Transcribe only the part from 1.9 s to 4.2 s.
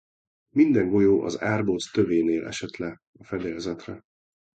tövénél esett le a fedélzetre.